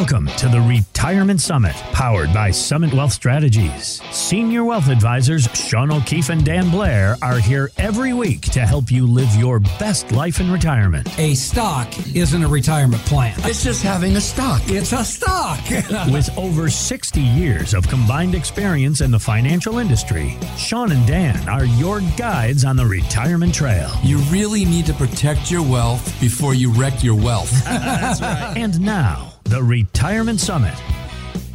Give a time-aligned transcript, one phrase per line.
[0.00, 4.00] Welcome to the Retirement Summit, powered by Summit Wealth Strategies.
[4.10, 9.06] Senior wealth advisors Shawn O'Keefe and Dan Blair are here every week to help you
[9.06, 11.06] live your best life in retirement.
[11.18, 11.86] A stock
[12.16, 13.34] isn't a retirement plan.
[13.40, 14.62] It's just having a stock.
[14.68, 15.60] It's a stock.
[16.10, 21.66] With over 60 years of combined experience in the financial industry, Shawn and Dan are
[21.66, 23.90] your guides on the retirement trail.
[24.02, 27.52] You really need to protect your wealth before you wreck your wealth.
[27.64, 28.54] That's right.
[28.56, 30.99] And now, the Retirement Summit.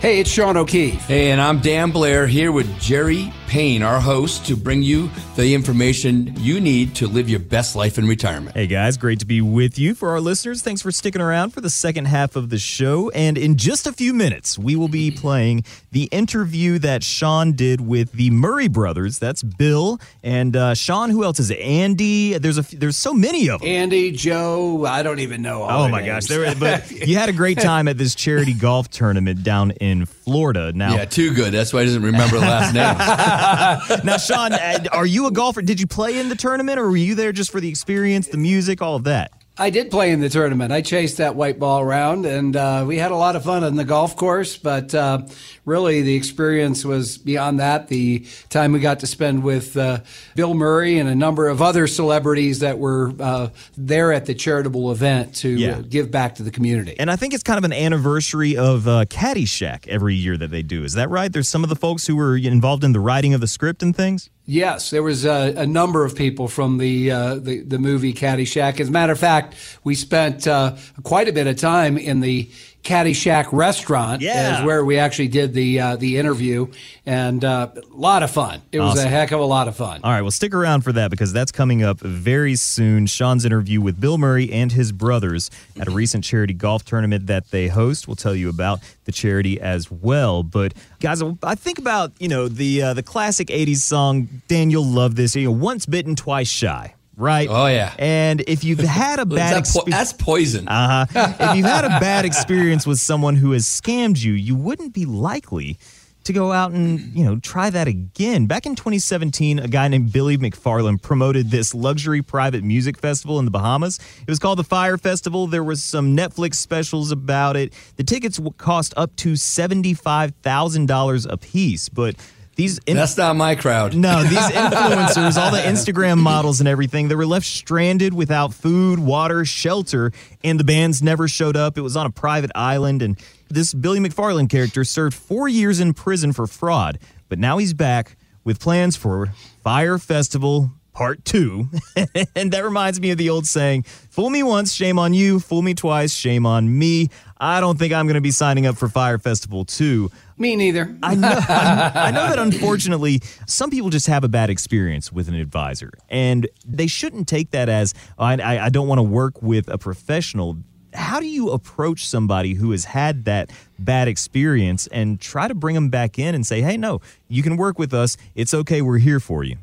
[0.05, 1.01] Hey, it's Shawn O'Keefe.
[1.07, 5.53] Hey, and I'm Dan Blair here with Jerry Payne, our host, to bring you the
[5.53, 8.55] information you need to live your best life in retirement.
[8.55, 9.95] Hey guys, great to be with you.
[9.95, 13.09] For our listeners, thanks for sticking around for the second half of the show.
[13.11, 17.81] And in just a few minutes, we will be playing the interview that Shawn did
[17.81, 19.19] with the Murray brothers.
[19.19, 21.09] That's Bill and uh, Shawn.
[21.09, 21.59] Who else is it?
[21.59, 22.37] Andy.
[22.37, 23.69] There's a there's so many of them.
[23.69, 24.85] Andy, Joe.
[24.85, 25.63] I don't even know.
[25.63, 26.27] oh my names.
[26.27, 26.55] gosh, there.
[26.55, 30.73] But you had a great time at this charity golf tournament down in Florida.
[30.73, 31.53] Now, yeah, too good.
[31.53, 34.01] That's why he doesn't remember the last name.
[34.05, 35.61] now, Shawn, uh, are you a golfer?
[35.61, 38.37] Did you play in the tournament, or were you there just for the experience, the
[38.37, 39.31] music, all of that?
[39.57, 40.73] I did play in the tournament.
[40.73, 43.75] I chased that white ball around, and uh, we had a lot of fun on
[43.75, 44.57] the golf course.
[44.57, 45.21] But uh,
[45.63, 47.87] really, the experience was beyond that.
[47.87, 49.99] The time we got to spend with uh,
[50.35, 54.91] Bill Murray and a number of other celebrities that were uh, there at the charitable
[54.91, 55.81] event to yeah.
[55.81, 56.99] give back to the community.
[56.99, 60.63] And I think it's kind of an anniversary of uh, Caddyshack every year that they
[60.63, 60.83] do.
[60.83, 61.31] Is that right?
[61.31, 63.95] There's some of the folks who were involved in the writing of the script and
[63.95, 64.29] things.
[64.47, 68.79] Yes, there was a, a, number of people from the, uh, the, the movie Caddyshack.
[68.79, 72.47] As a matter of fact, we spent uh, quite a bit of time in the
[72.85, 74.59] Caddyshack restaurant yeah.
[74.59, 76.67] is where we actually did the uh, the interview,
[77.05, 78.61] and uh, a lot of fun.
[78.71, 80.01] It was a heck of a lot of fun.
[80.03, 83.07] All right, well, stick around for that because that's coming up very soon.
[83.07, 87.49] Shawn's interview with Bill Murray and his brothers at a recent charity golf tournament that
[87.51, 88.07] they host.
[88.07, 90.43] We'll tell you about the charity as well.
[90.43, 94.41] But guys, I think about you know the uh, the classic '80s song.
[94.47, 95.35] Daniel love this.
[95.35, 97.47] You know, once bitten, twice shy right?
[97.49, 97.93] Oh yeah.
[97.97, 100.67] And if you've had a bad experience, po- that's poison.
[100.67, 101.35] Uh huh.
[101.39, 105.05] if you've had a bad experience with someone who has scammed you, you wouldn't be
[105.05, 105.77] likely
[106.25, 108.47] to go out and you know try that again.
[108.47, 113.45] Back in 2017, a guy named Billy McFarland promoted this luxury private music festival in
[113.45, 113.99] the Bahamas.
[114.21, 115.45] It was called the Fyre Festival.
[115.47, 117.73] There was some Netflix specials about it.
[117.97, 122.15] The tickets cost up to seventy-five thousand dollars a piece, but
[122.55, 123.95] these in- that's not my crowd.
[123.95, 128.99] No, these influencers, all the Instagram models and everything, they were left stranded without food,
[128.99, 130.11] water, shelter,
[130.43, 131.77] and the bands never showed up.
[131.77, 135.93] It was on a private island, and this Billy McFarland character served four years in
[135.93, 136.99] prison for fraud,
[137.29, 139.33] but now he's back with plans for
[139.63, 141.67] Fyre Festival Part Two,
[142.35, 145.61] and that reminds me of the old saying: "Fool me once, shame on you; fool
[145.61, 148.87] me twice, shame on me." I don't think I'm going to be signing up for
[148.87, 150.09] Fyre Festival 2.
[150.37, 150.95] Me neither.
[151.03, 155.35] I know, I know that unfortunately, some people just have a bad experience with an
[155.35, 159.69] advisor, and they shouldn't take that as oh, I, I don't want to work with
[159.69, 160.57] a professional.
[160.93, 165.75] How do you approach somebody who has had that bad experience and try to bring
[165.75, 168.15] them back in and say, hey, no, you can work with us.
[168.33, 168.81] It's okay.
[168.81, 169.57] We're here for you.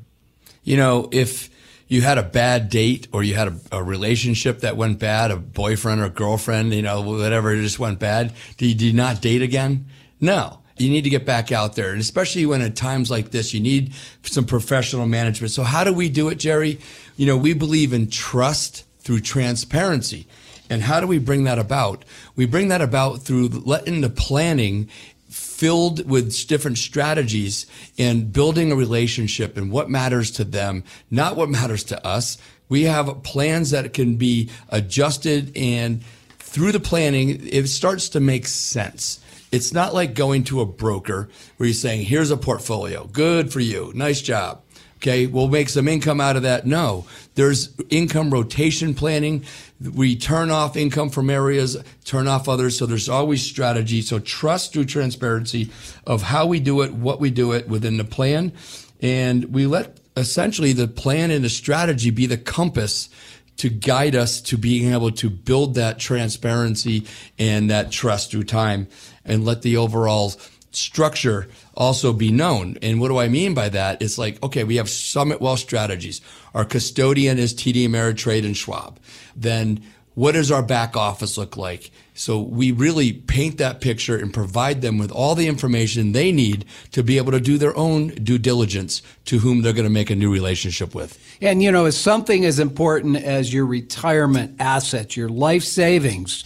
[0.62, 1.50] You know, if
[1.88, 5.36] you had a bad date or you had a, a, relationship that went bad, a
[5.36, 9.42] boyfriend or girlfriend, you know, whatever just went bad, do you, do you not date
[9.42, 9.86] again?
[10.20, 10.61] No.
[10.78, 11.92] You need to get back out there.
[11.92, 15.52] And especially when at times like this, you need some professional management.
[15.52, 16.78] So how do we do it, Jerry?
[17.16, 20.26] You know, we believe in trust through transparency.
[20.70, 22.04] And how do we bring that about?
[22.34, 24.88] We bring that about through letting the planning
[25.28, 27.66] filled with different strategies
[27.98, 32.38] and building a relationship and what matters to them, not what matters to us.
[32.68, 36.02] We have plans that can be adjusted and
[36.38, 39.20] through the planning, it starts to make sense.
[39.52, 43.06] It's not like going to a broker where you're saying, here's a portfolio.
[43.06, 43.92] Good for you.
[43.94, 44.62] Nice job.
[44.96, 45.26] Okay.
[45.26, 46.64] We'll make some income out of that.
[46.64, 49.44] No, there's income rotation planning.
[49.80, 52.78] We turn off income from areas, turn off others.
[52.78, 54.00] So there's always strategy.
[54.00, 55.70] So trust through transparency
[56.06, 58.52] of how we do it, what we do it within the plan.
[59.00, 63.08] And we let essentially the plan and the strategy be the compass
[63.58, 67.06] to guide us to being able to build that transparency
[67.38, 68.88] and that trust through time
[69.24, 70.32] and let the overall
[70.72, 72.76] structure also be known.
[72.82, 74.02] And what do I mean by that?
[74.02, 76.20] It's like, okay, we have Summit Wealth Strategies.
[76.54, 78.98] Our custodian is TD Ameritrade and Schwab.
[79.36, 79.82] Then
[80.14, 81.90] what does our back office look like?
[82.14, 86.66] So we really paint that picture and provide them with all the information they need
[86.90, 90.10] to be able to do their own due diligence to whom they're going to make
[90.10, 91.18] a new relationship with.
[91.40, 96.44] And you know, as something as important as your retirement assets, your life savings,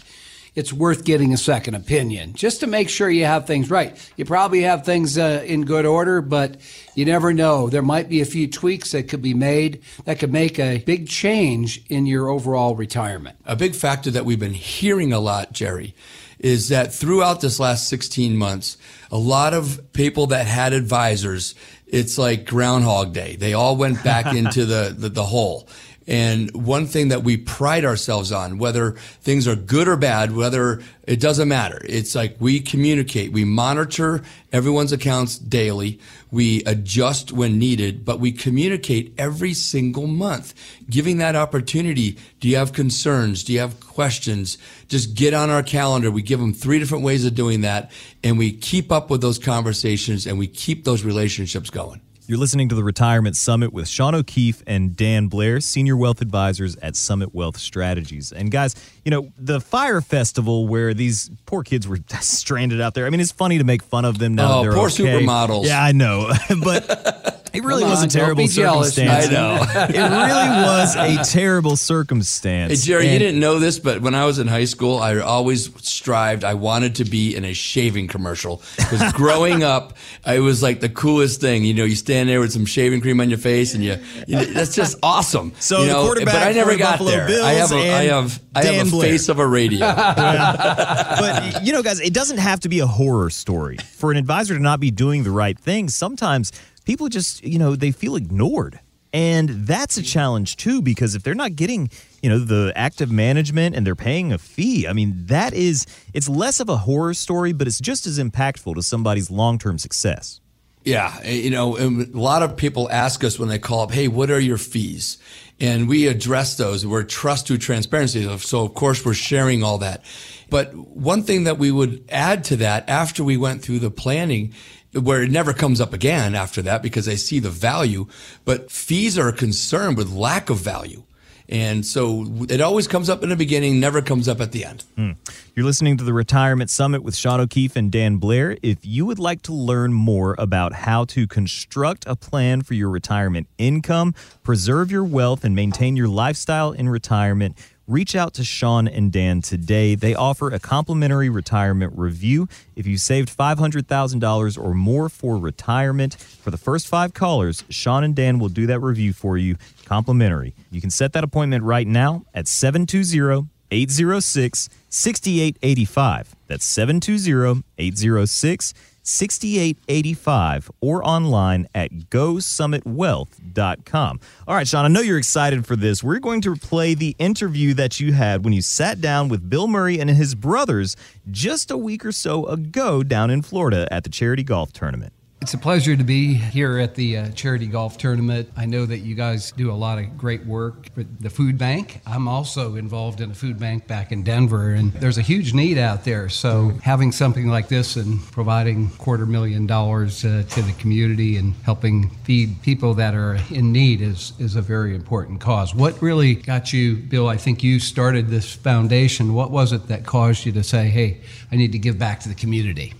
[0.56, 3.96] it's worth getting a second opinion just to make sure you have things right.
[4.16, 6.56] You probably have things uh, in good order, but
[6.94, 7.68] you never know.
[7.68, 11.08] There might be a few tweaks that could be made that could make a big
[11.08, 13.36] change in your overall retirement.
[13.44, 15.94] A big factor that we've been hearing a lot, Jerry,
[16.38, 18.78] is that throughout this last 16 months,
[19.10, 21.54] a lot of people that had advisors,
[21.86, 23.36] it's like Groundhog Day.
[23.36, 25.68] They all went back into the, the, the hole.
[26.08, 30.80] And one thing that we pride ourselves on, whether things are good or bad, whether
[31.02, 31.80] it doesn't matter.
[31.84, 34.22] It's like we communicate, we monitor
[34.52, 35.98] everyone's accounts daily.
[36.30, 40.54] We adjust when needed, but we communicate every single month,
[40.88, 42.18] giving that opportunity.
[42.40, 43.42] Do you have concerns?
[43.42, 44.58] Do you have questions?
[44.88, 46.10] Just get on our calendar.
[46.10, 47.90] We give them three different ways of doing that
[48.22, 52.00] and we keep up with those conversations and we keep those relationships going.
[52.28, 56.74] You're listening to the Retirement Summit with Shawn O'Keefe and Dan Blair, Senior Wealth Advisors
[56.78, 58.32] at Summit Wealth Strategies.
[58.32, 58.74] And guys,
[59.04, 63.06] you know, the Fyre Festival where these poor kids were stranded out there.
[63.06, 64.58] I mean, it's funny to make fun of them now.
[64.58, 65.04] Oh, they're poor okay.
[65.04, 65.66] supermodels.
[65.66, 66.32] Yeah, I know.
[66.64, 69.28] but it really Come was on, a terrible don't be jealous, circumstance.
[69.28, 69.62] I know.
[69.88, 72.72] it really was a terrible circumstance.
[72.72, 75.70] Hey, Jerry, you didn't know this, but when I was in high school, I always
[75.88, 76.44] strived.
[76.44, 80.88] I wanted to be in a shaving commercial because growing up, it was like the
[80.88, 81.64] coolest thing.
[81.64, 84.36] You know, you stand there with some shaving cream on your face, and you, you
[84.36, 85.52] know, that's just awesome.
[85.58, 87.26] So you the know, quarterback but I never for got Buffalo there.
[87.26, 89.10] Bills I have a, I and have, I have Dan a Blair.
[89.10, 89.80] face of a radio.
[89.80, 94.54] but you know, guys, it doesn't have to be a horror story for an advisor
[94.54, 95.88] to not be doing the right thing.
[95.88, 96.52] Sometimes
[96.86, 98.80] people just, you know, they feel ignored.
[99.12, 101.90] And that's a challenge too, because if they're not getting,
[102.22, 106.28] you know, the active management and they're paying a fee, I mean, that is, it's
[106.28, 110.40] less of a horror story, but it's just as impactful to somebody's long term success.
[110.84, 113.90] Yeah, eh, you know, and a lot of people ask us when they call up,
[113.90, 115.18] "Hey, what are your fees?"
[115.58, 116.86] And we address those.
[116.86, 120.04] We're trust to transparency, so of course we're sharing all that.
[120.48, 124.54] But one thing that we would add to that after we went through the planning,
[124.96, 128.06] where it never comes up again after that because they see the value,
[128.44, 131.02] but fees are concerned with lack of value.
[131.48, 134.84] And so it always comes up in the beginning, never comes up at the end.
[134.96, 135.12] Hmm.
[135.54, 138.56] You're listening to the Retirement Summit with Shawn O'Keefe and Dan Blair.
[138.62, 142.90] If you would like to learn more about how to construct a plan for your
[142.90, 148.88] retirement income, preserve your wealth, and maintain your lifestyle in retirement, reach out to Shawn
[148.88, 149.94] and Dan today.
[149.94, 152.48] They offer a complimentary retirement review.
[152.74, 158.14] If you saved $500,000 or more for retirement, for the first five callers, Shawn and
[158.14, 160.54] Dan will do that review for you complimentary.
[160.70, 166.36] You can set that appointment right now at 720 806 6885.
[166.46, 168.74] That's 720 806
[169.06, 174.20] 6885 or online at gosummitwealth.com.
[174.48, 176.02] All right, Shawn, I know you're excited for this.
[176.02, 179.68] We're going to play the interview that you had when you sat down with Bill
[179.68, 180.96] Murray and his brothers
[181.30, 185.12] just a week or so ago down in Florida at the charity golf tournament.
[185.42, 188.50] It's a pleasure to be here at the uh, charity golf tournament.
[188.56, 192.00] I know that you guys do a lot of great work for the food bank.
[192.04, 195.78] I'm also involved in a food bank back in Denver, and there's a huge need
[195.78, 196.28] out there.
[196.30, 201.54] So, having something like this and providing quarter million dollars uh, to the community and
[201.62, 205.74] helping feed people that are in need is, is a very important cause.
[205.74, 207.28] What really got you, Bill?
[207.28, 209.32] I think you started this foundation.
[209.34, 211.20] What was it that caused you to say, hey,
[211.52, 212.94] I need to give back to the community?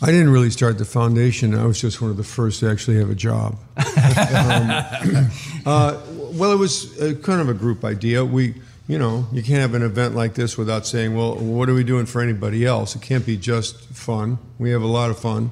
[0.00, 1.54] I didn't really start the foundation.
[1.54, 3.56] I was just one of the first to actually have a job.
[3.76, 3.84] um,
[5.66, 6.00] uh,
[6.32, 8.24] well, it was a, kind of a group idea.
[8.24, 8.54] We,
[8.86, 11.82] you know, you can't have an event like this without saying, well, what are we
[11.82, 12.94] doing for anybody else?
[12.94, 14.38] It can't be just fun.
[14.58, 15.50] We have a lot of fun.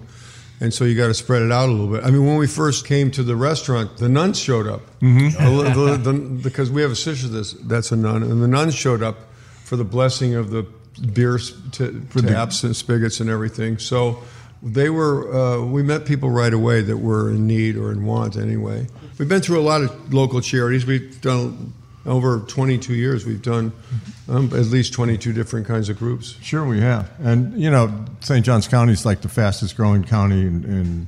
[0.60, 2.04] And so you got to spread it out a little bit.
[2.04, 4.80] I mean, when we first came to the restaurant, the nuns showed up.
[5.00, 5.72] Mm-hmm.
[5.74, 8.74] the, the, the, because we have a sister that's, that's a nun, and the nuns
[8.74, 9.18] showed up
[9.64, 10.62] for the blessing of the
[11.12, 11.38] beer
[11.72, 13.76] t- taps and spigots and everything.
[13.76, 14.22] So
[14.72, 18.36] they were uh, we met people right away that were in need or in want
[18.36, 18.86] anyway
[19.18, 21.72] we've been through a lot of local charities we've done
[22.04, 23.72] over 22 years we've done
[24.28, 27.10] um, at least 22 different kinds of groups Sure, we have.
[27.20, 28.44] And, you know, St.
[28.44, 31.06] Johns County is like the fastest growing county in, in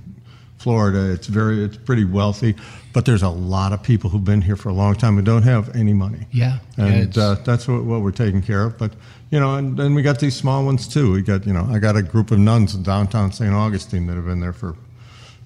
[0.59, 1.11] Florida.
[1.13, 2.55] It's very, it's pretty wealthy,
[2.93, 5.43] but there's a lot of people who've been here for a long time who don't
[5.45, 6.27] have any money.
[6.33, 6.59] Yeah.
[6.77, 8.77] And it's- uh, that's what, what we're taking care of.
[8.79, 8.93] But,
[9.31, 11.13] you know, and then we got these small ones too.
[11.13, 13.53] We got, you know, I got a group of nuns in downtown St.
[13.55, 14.75] Augustine that have been there for,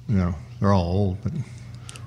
[0.08, 1.32] you know, they're all old, but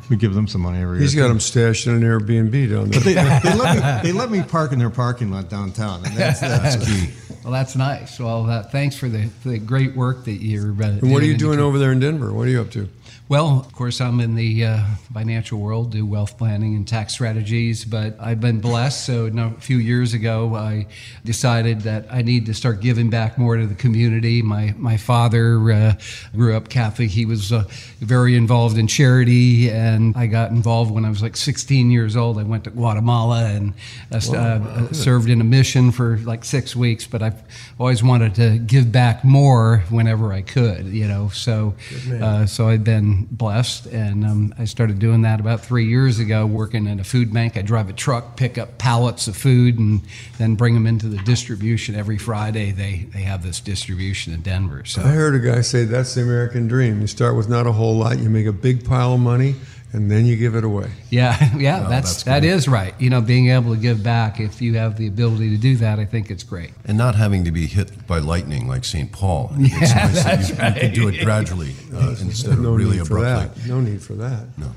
[0.09, 1.23] we give them some money every He's year.
[1.23, 2.99] He's got them stashed in an Airbnb down there.
[3.01, 6.39] They, they let me, they let me park in their parking lot downtown, and that's,
[6.41, 7.09] that's key.
[7.43, 8.19] Well, that's nice.
[8.19, 10.71] Well, uh, thanks for the, the great work that you're.
[10.71, 12.33] Uh, And what are you doing over there in Denver?
[12.33, 12.89] What are you up to?
[13.27, 17.83] Well, of course, I'm in the uh, financial world, do wealth planning and tax strategies,
[17.83, 19.03] but I've been blessed.
[19.03, 20.85] So, no, a few years ago, I
[21.23, 24.43] decided that I need to start giving back more to the community.
[24.43, 25.93] My, my father uh,
[26.35, 27.09] grew up Catholic.
[27.09, 27.63] He was uh,
[27.99, 32.37] very involved in charity, and I got involved when I was like 16 years old.
[32.37, 33.73] I went to Guatemala and
[34.11, 37.41] uh, uh, served in a mission for like six weeks, but I've
[37.79, 41.29] always wanted to give back more whenever I could, you know.
[41.29, 41.75] So,
[42.21, 46.45] uh, so I've been blessed, and um, I started doing that about three years ago,
[46.45, 47.57] working in a food bank.
[47.57, 50.01] I drive a truck, pick up pallets of food, and
[50.37, 52.71] then bring them into the distribution every Friday.
[52.71, 54.83] They they have this distribution in Denver.
[54.85, 57.01] So I heard a guy say that's the American dream.
[57.01, 59.55] You start with not a whole lot, you make a big pile of money,
[59.95, 60.91] and then you give it away.
[61.09, 62.51] yeah, yeah, that's, that's that great.
[62.51, 62.93] is right.
[62.99, 65.99] You know, being able to give back if you have the ability to do that,
[65.99, 66.71] I think it's great.
[66.83, 69.09] And not having to be hit by lightning like St.
[69.11, 69.51] Paul.
[69.57, 73.07] it's nice that you, you can do it gradually uh, instead of No really need
[73.07, 73.61] for abruptly.
[73.61, 73.69] that.
[73.69, 74.45] No need for that.
[74.57, 74.71] No.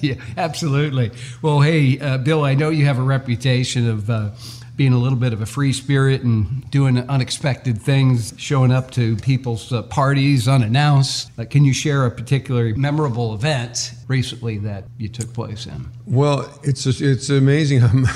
[0.00, 1.10] yeah, absolutely.
[1.42, 4.30] Well, hey, uh, Bill, I know you have a reputation of uh,
[4.78, 9.16] being a little bit of a free spirit and doing unexpected things, showing up to
[9.16, 11.32] people's uh, parties unannounced.
[11.36, 15.88] Uh, can you share a particular memorable event recently that you took place in?
[16.06, 17.80] Well, it's it's amazing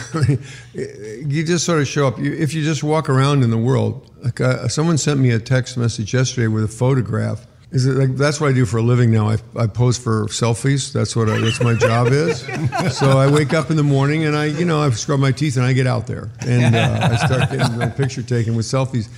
[0.73, 2.19] you just sort of show up.
[2.19, 5.41] You, if you just walk around in the world, like uh, someone sent me a
[5.41, 7.45] text message yesterday with a photograph.
[7.73, 9.31] Is it like that's what I do for a living now?
[9.31, 10.93] I, I pose for selfies.
[10.93, 12.47] That's what I, that's my job is.
[12.93, 15.57] So I wake up in the morning and I you know I scrub my teeth
[15.57, 19.09] and I get out there and uh, I start getting my picture taken with selfies.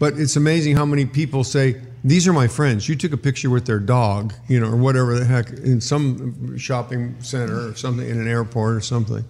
[0.00, 2.88] But it's amazing how many people say, These are my friends.
[2.88, 6.56] You took a picture with their dog, you know, or whatever the heck, in some
[6.56, 9.22] shopping center or something, in an airport or something.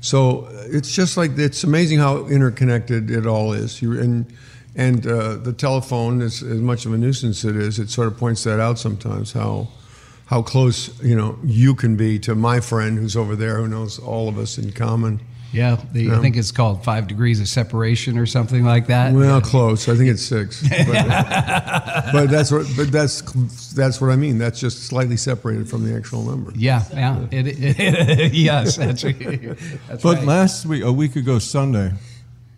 [0.00, 3.82] So uh, it's just like, it's amazing how interconnected it all is.
[3.82, 4.26] You, and
[4.76, 8.16] and uh, the telephone, is, as much of a nuisance it is, it sort of
[8.18, 9.68] points that out sometimes, how
[10.26, 13.98] how close, you know, you can be to my friend who's over there who knows
[13.98, 15.20] all of us in common.
[15.52, 19.12] Yeah, the, I think it's called Five Degrees of Separation or something like that.
[19.12, 19.88] Well, close.
[19.88, 20.66] I think it's six.
[20.68, 22.66] But, but that's what.
[22.76, 23.20] But that's
[23.72, 24.38] that's what I mean.
[24.38, 26.52] That's just slightly separated from the actual number.
[26.56, 27.26] yeah, yeah.
[27.30, 30.24] It, it, yes, that's, that's But right.
[30.24, 31.92] last week, a week ago Sunday,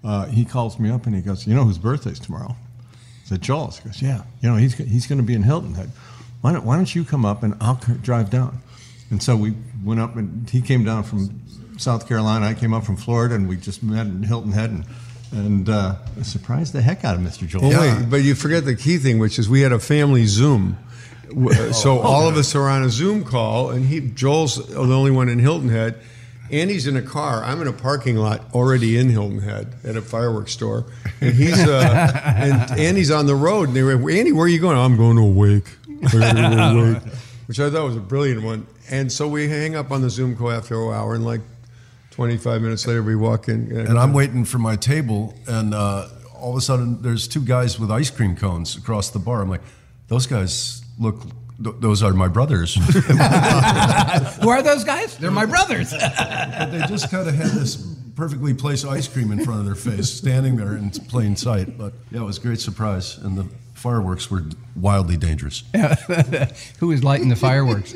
[0.04, 2.54] uh, he calls me up and he goes, "You know whose birthday's tomorrow?"
[2.92, 5.74] I said, "Joel's." He goes, "Yeah, you know he's he's going to be in Hilton
[5.74, 5.90] Head.
[6.42, 8.60] Why don't Why don't you come up and I'll drive down?"
[9.10, 11.40] And so we went up and he came down from
[11.78, 12.46] South Carolina.
[12.46, 14.84] I came up from Florida and we just met in Hilton Head and
[15.32, 17.46] and uh, surprised the heck out of Mr.
[17.46, 17.66] Joel.
[17.66, 20.76] Oh wait, but you forget the key thing, which is we had a family Zoom.
[21.28, 24.76] W- Oh, So all of us are on a Zoom call, and he Joel's the
[24.78, 25.96] only one in Hilton Head.
[26.50, 27.42] Andy's in a car.
[27.44, 30.86] I'm in a parking lot already in Hilton Head at a fireworks store,
[31.20, 33.68] and he's uh, and Andy's on the road.
[33.68, 34.76] And they were, Andy, where are you going?
[34.76, 35.64] I'm going to a wake.
[36.12, 37.14] Go to a wake,"
[37.46, 38.66] which I thought was a brilliant one.
[38.90, 41.40] And so we hang up on the Zoom call after an hour, and like
[42.12, 43.76] 25 minutes later, we walk in.
[43.76, 47.78] And I'm waiting for my table, and uh, all of a sudden, there's two guys
[47.78, 49.42] with ice cream cones across the bar.
[49.42, 49.62] I'm like,
[50.08, 51.22] those guys look.
[51.62, 52.74] Th- Those are my brothers.
[54.40, 55.16] Who are those guys?
[55.18, 55.92] They're my brothers.
[56.58, 57.76] But they just kind of had this
[58.16, 61.76] perfectly placed ice cream in front of their face, standing there in plain sight.
[61.76, 63.44] But yeah, it was a great surprise, and the
[63.74, 64.44] fireworks were
[64.74, 65.64] wildly dangerous.
[66.80, 67.94] Who is lighting the fireworks?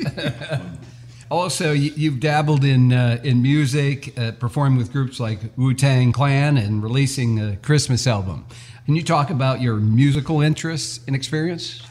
[1.29, 6.11] also, you, you've dabbled in uh, in music, uh, performing with groups like Wu Tang
[6.11, 8.45] Clan, and releasing a Christmas album.
[8.85, 11.81] Can you talk about your musical interests and experience?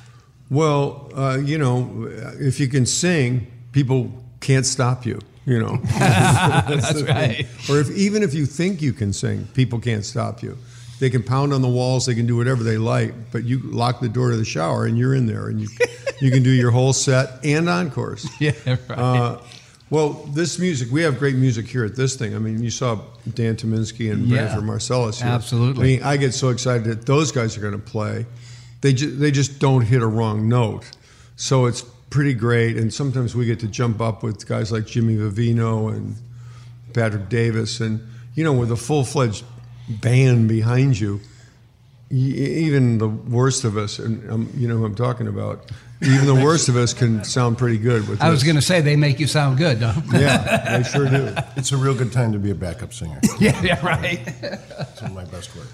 [0.50, 2.08] Well, uh, you know,
[2.40, 5.20] if you can sing, people can't stop you.
[5.46, 7.46] You know, that's right.
[7.68, 10.58] Or if even if you think you can sing, people can't stop you.
[10.98, 14.00] They can pound on the walls, they can do whatever they like, but you lock
[14.00, 15.68] the door to the shower and you're in there, and you
[16.20, 18.28] you can do your whole set and encores.
[18.38, 18.98] Yeah, right.
[18.98, 19.38] Uh,
[19.88, 22.36] well, this music, we have great music here at this thing.
[22.36, 23.00] I mean, you saw
[23.34, 24.42] Dan Tyminski and Yeah.
[24.54, 25.20] Branford Marsalis.
[25.22, 25.32] Here.
[25.32, 25.82] Absolutely.
[25.82, 28.26] I mean, I get so excited that those guys are going to play.
[28.80, 30.90] They ju- they just don't hit a wrong note,
[31.36, 32.76] so it's pretty great.
[32.76, 36.16] And sometimes we get to jump up with guys like Jimmy Vivino and
[36.94, 38.00] Patrick Davis, and
[38.34, 39.44] you know, with a full fledged
[39.88, 41.20] band behind you,
[42.10, 45.70] even the worst of us, and um, you know who I'm talking about.
[46.02, 48.22] Even the worst of us can sound pretty good with.
[48.22, 49.92] I was going to say they make you sound good, no?
[50.14, 51.34] Yeah, they sure do.
[51.56, 53.20] It's a real good time to be a backup singer.
[53.38, 54.18] yeah, yeah, right.
[54.42, 55.66] It's my best work.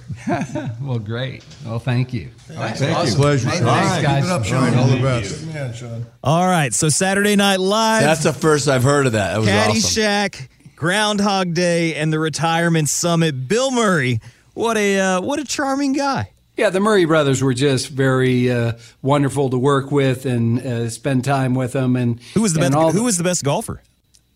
[0.83, 1.45] well, great.
[1.64, 2.31] Well, thank you.
[2.49, 3.14] Thank you.
[3.14, 3.49] Pleasure.
[3.49, 4.02] Hey, All thanks, right.
[4.02, 4.25] guys.
[4.25, 4.75] Keep it up, All Shawn.
[4.78, 5.45] all the best.
[5.45, 6.07] Good man, Shawn.
[6.25, 9.35] All right, so Saturday Night Live, That's the first I've heard of that.
[9.35, 10.02] That was awesome.
[10.02, 13.47] Caddyshack, Groundhog Day, and the Retirement Summit.
[13.47, 14.21] Bill Murray,
[14.56, 16.30] what a uh, what a charming guy.
[16.56, 18.72] Yeah, the Murray brothers were just very uh,
[19.02, 21.96] wonderful to work with and uh, spend time with them.
[21.96, 22.75] And Who was the best?
[22.75, 23.82] all Who was the best golfer?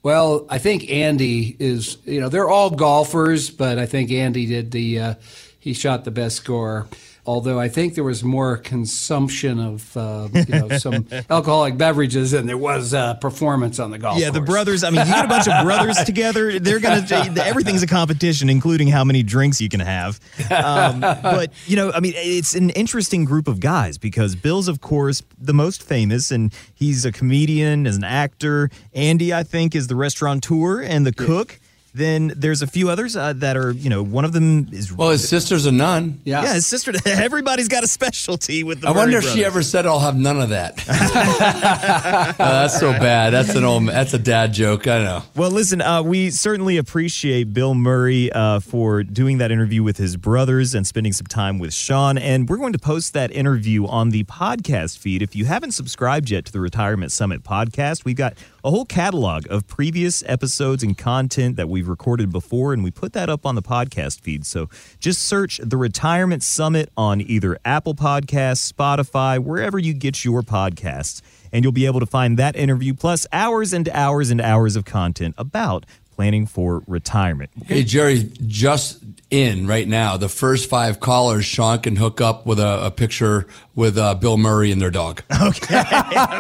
[0.03, 1.97] Well, I think Andy is.
[2.05, 5.01] You know, they're all golfers, but I think Andy did the.
[5.01, 5.15] Uh,
[5.59, 6.87] he shot the best score.
[7.27, 12.47] Although I think there was more consumption of uh, you know some alcoholic beverages than
[12.47, 14.19] there was uh, performance on the golf.
[14.19, 14.83] Yeah, the brothers.
[14.85, 16.59] I mean, you get a bunch of brothers together.
[16.59, 17.07] They're gonna.
[17.39, 20.19] Everything's a competition, including how many drinks you can have.
[20.51, 24.81] Um, but you know, I mean, it's an interesting group of guys because Bill's, of
[24.81, 28.71] course, the most famous, and he's a comedian, as an actor.
[28.95, 31.61] Andy, I think, is the restaurateur and the cook.
[31.93, 34.93] Then there's a few others uh, that are, you know, one of them is.
[34.93, 36.21] Well, his sister's a nun.
[36.25, 36.43] Yeah.
[36.43, 36.93] yeah, his sister.
[37.07, 38.89] Everybody's got a specialty with the.
[38.89, 42.93] I wonder Murray if she ever said, "I'll have none of that." Uh, that's so
[42.93, 43.31] bad.
[43.31, 43.89] That's an old.
[43.89, 44.87] That's a dad joke.
[44.87, 45.23] I know.
[45.35, 50.17] Well, listen, uh, we certainly appreciate Bill Murray uh, for doing that interview with his
[50.17, 52.19] brothers and spending some time with Shawn.
[52.19, 55.23] And we're going to post that interview on the podcast feed.
[55.23, 59.47] If you haven't subscribed yet to the Retirement Summit podcast, we've got a whole catalog
[59.51, 63.55] of previous episodes and content that we've recorded before, and we put that up on
[63.55, 64.47] the podcast feed.
[64.47, 70.43] So just search the Retirement Summit on either Apple Podcasts, Spotify, wherever you get your
[70.43, 74.77] podcasts and you'll be able to find that interview plus hours and hours and hours
[74.77, 75.87] of content about
[76.21, 77.49] planning for retirement.
[77.65, 78.99] Hey Jerry, just
[79.31, 83.47] in right now, the first five callers, Shawn can hook up with a, a picture
[83.75, 85.23] with uh, Bill Murray and their dog.
[85.41, 85.83] Okay.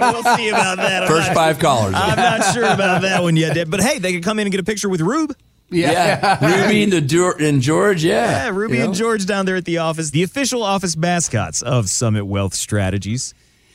[0.00, 1.04] we'll see about that.
[1.04, 1.94] I'm First not- five callers.
[1.96, 4.60] I'm not sure about that one yet, but hey, they can come in and get
[4.60, 5.34] a picture with Rube.
[5.70, 8.04] yeah, Ruby and the Dur- and George.
[8.04, 8.94] Yeah, Yeah, Ruby You and?
[8.94, 13.32] George down there at the office, the official office mascots of Summit Wealth Strategies.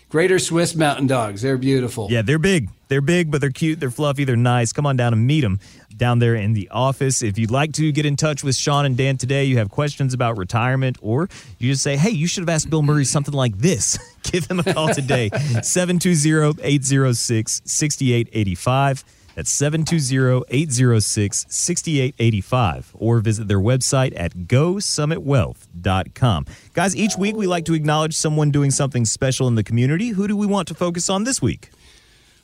[0.09, 1.41] Greater Swiss Mountain Dogs.
[1.41, 2.07] They're beautiful.
[2.09, 2.69] Yeah, they're big.
[2.88, 3.79] They're big, but they're cute.
[3.79, 4.24] They're fluffy.
[4.24, 4.71] They're nice.
[4.71, 5.59] Come on down and meet them
[5.97, 7.21] down there in the office.
[7.21, 10.13] If you'd like to get in touch with Shawn and Dan today, you have questions
[10.13, 13.57] about retirement, or you just say, hey, you should have asked Bill Murray something like
[13.57, 13.97] this.
[14.24, 15.29] Give him a call today,
[15.62, 19.05] 720 806 6885.
[19.36, 22.92] That's 720 806 6885.
[22.96, 26.46] Or visit their website at gosummitwealth.com.
[26.74, 30.10] Guys, each week we like to acknowledge someone doing something special in the community.
[30.10, 31.70] Who do we want to focus on this week?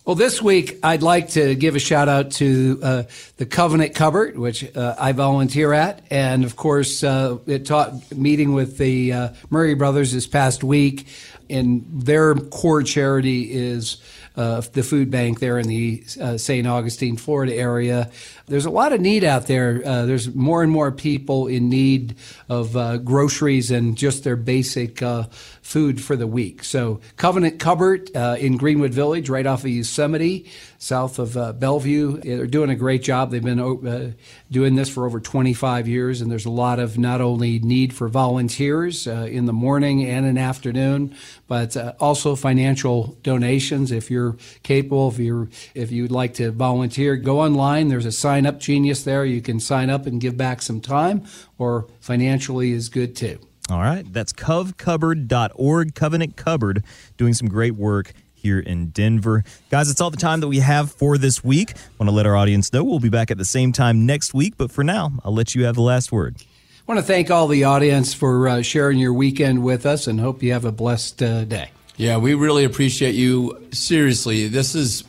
[0.04, 3.04] Well, this week I'd like to give a shout out to uh,
[3.38, 8.54] the Covenant Cupboard, which uh, I volunteer at, and of course, uh, it taught meeting
[8.54, 11.06] with the uh, Murray brothers this past week,
[11.52, 13.98] and their core charity is
[14.36, 16.66] uh, the food bank there in the uh, St.
[16.66, 18.10] Augustine, Florida area.
[18.48, 19.82] There's a lot of need out there.
[19.86, 22.16] Uh, there's more and more people in need
[22.48, 25.24] of uh, groceries and just their basic uh,
[25.62, 26.64] food for the week.
[26.64, 30.50] So, Covenant Cupboard uh, in Greenwood Village, right off of Yosemite,
[30.82, 32.18] south of uh, Bellevue.
[32.18, 33.30] They're doing a great job.
[33.30, 34.14] They've been uh,
[34.50, 38.08] doing this for over 25 years, and there's a lot of not only need for
[38.08, 41.16] volunteers uh, in the morning and in afternoon,
[41.48, 43.92] but uh, also financial donations.
[43.92, 47.90] If you're capable, if you if you'd like to volunteer, go online.
[47.90, 49.24] There's a sign up genius there.
[49.24, 51.26] You can sign up and give back some time,
[51.60, 53.38] or financially is good too.
[53.70, 56.84] All right, that's covcupboard.org, Covenant Cupboard,
[57.18, 59.44] doing some great work here in Denver.
[59.70, 61.74] Guys, it's all the time that we have for this week.
[61.98, 64.56] Want to let our audience know we'll be back at the same time next week,
[64.58, 66.36] but for now, I'll let you have the last word.
[66.40, 70.20] I want to thank all the audience for uh, sharing your weekend with us and
[70.20, 71.70] hope you have a blessed uh, day.
[71.96, 73.68] Yeah, we really appreciate you.
[73.72, 75.04] Seriously, this is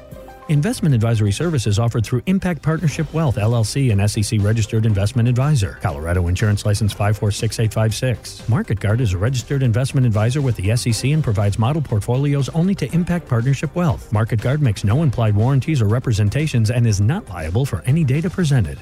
[0.51, 5.79] Investment advisory services offered through Impact Partnership Wealth, LLC, an SEC registered investment advisor.
[5.81, 8.49] Colorado Insurance License 546856.
[8.49, 12.93] MarketGuard is a registered investment advisor with the SEC and provides model portfolios only to
[12.93, 14.11] Impact Partnership Wealth.
[14.11, 18.77] MarketGuard makes no implied warranties or representations and is not liable for any data presented.